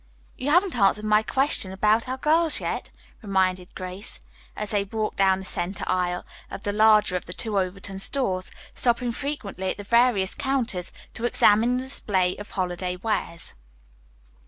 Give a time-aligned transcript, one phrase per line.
[0.35, 2.89] "You haven't answered my question about our girls yet,"
[3.21, 4.19] reminded Grace,
[4.55, 8.49] as they walked down the center aisle of the larger of the two Overton stores,
[8.73, 13.53] stopping frequently at the various counters to examine the display of holiday wares.